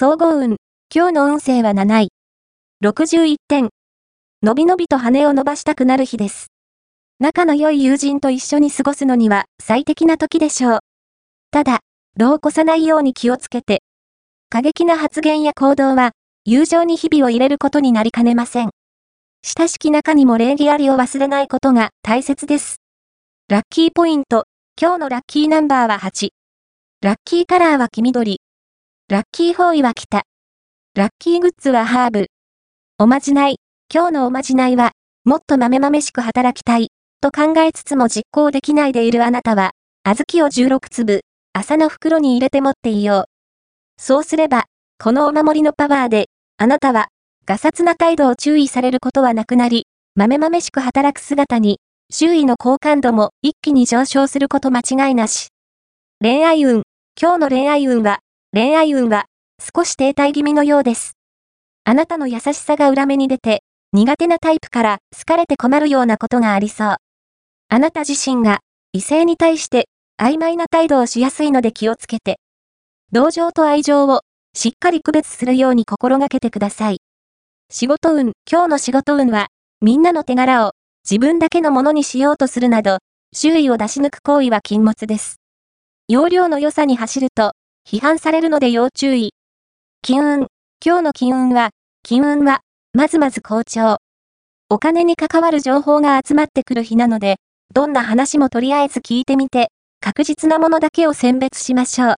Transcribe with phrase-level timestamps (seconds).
[0.00, 0.58] 総合運。
[0.94, 2.08] 今日の運勢は7位。
[2.84, 3.70] 61点。
[4.44, 6.52] のびのびと羽を伸ばしたくなる日です。
[7.18, 10.78] 仲の良い友人と一緒に過ごすのには最適な時でしょう。
[11.50, 11.80] ただ、
[12.16, 13.82] 度を越さないように気をつけて。
[14.50, 16.12] 過激な発言や行動は、
[16.44, 18.70] 友情に日々を入れることになりかねません。
[19.42, 22.76] 親しき中にも礼儀ありを忘れないことが大切です。
[23.48, 24.44] ラッキーポイント。
[24.80, 26.28] 今日のラッキーナンバーは8。
[27.02, 28.38] ラッキーカラーは黄緑。
[29.10, 30.24] ラッキーフォーイは北。
[30.94, 32.26] ラッキーグッズはハーブ。
[32.98, 33.56] おまじない。
[33.90, 34.92] 今日のおまじないは、
[35.24, 36.88] もっと豆豆しく働きたい。
[37.22, 39.70] と考えつつも実行できないでいるあなたは、
[40.04, 41.22] 小豆を16粒、
[41.54, 43.24] 朝の袋に入れて持っていよう。
[43.96, 44.66] そうすれば、
[45.02, 46.26] このお守りのパワーで、
[46.58, 47.08] あなたは、
[47.46, 49.86] ガサツな態度を注意されることはなくなり、
[50.16, 51.78] 豆豆しく働く姿に、
[52.10, 55.48] 周囲の好感度も一気に上昇すること間違いなし。
[56.20, 56.82] 恋愛運。
[57.18, 58.18] 今日の恋愛運は、
[58.54, 59.26] 恋愛運は、
[59.60, 61.18] 少し停滞気味のようです。
[61.84, 66.96] あなたの優しさが裏目に出て、苦手なタイプから好かれて困るようなことがありそう。
[67.68, 68.60] あなた自身が
[68.94, 72.40] 異性に対して曖昧な態度をしやすいので気をつけて。
[73.12, 74.22] 同情と愛情を
[74.54, 77.02] しっかり区別するように心がけてください。
[77.68, 79.48] 仕事運、今日の仕事運は、
[79.82, 80.72] みんなの手柄を
[81.04, 82.98] 自分だけのものにしようとするなど、
[83.34, 85.36] 周囲を出し抜く行為は禁物です。
[86.08, 87.52] 容量の良さに走ると、
[87.90, 89.32] 批判されるので要注意。
[90.02, 90.46] 金運。
[90.84, 91.70] 今日の金運は、
[92.02, 92.60] 金運は、
[92.92, 93.96] まずまず好調。
[94.68, 97.36] お金に関わる情報が集まってくる日なので、
[97.72, 102.16] どんな話もとりあえず聞いてみて、確実なものだけを選別しましょう。